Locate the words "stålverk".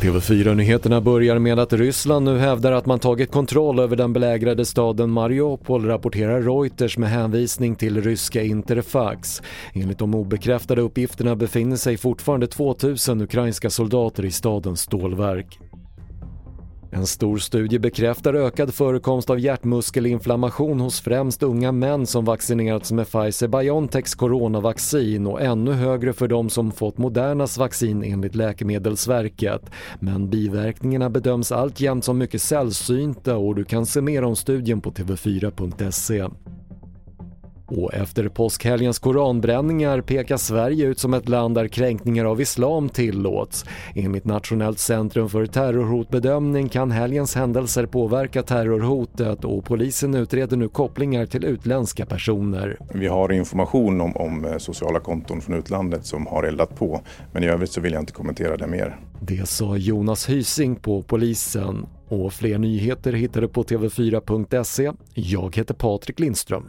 14.80-15.69